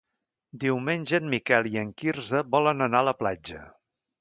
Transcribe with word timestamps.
Diumenge 0.63 1.19
en 1.21 1.27
Miquel 1.35 1.69
i 1.73 1.77
en 1.83 1.93
Quirze 2.03 2.43
volen 2.57 2.87
anar 2.87 3.03
a 3.05 3.09
la 3.11 3.17
platja. 3.21 3.63